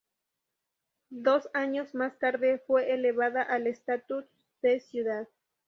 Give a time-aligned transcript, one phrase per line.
[1.11, 4.25] Dos años más tarde, fue elevada al estatus
[4.63, 5.27] de ciudad.